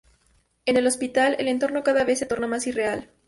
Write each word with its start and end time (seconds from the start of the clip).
En 0.65 0.77
el 0.77 0.87
hospital, 0.87 1.35
el 1.37 1.47
entorno 1.47 1.83
cada 1.83 2.03
vez 2.03 2.17
se 2.17 2.25
torna 2.25 2.47
más 2.47 2.65
irreal. 2.65 3.07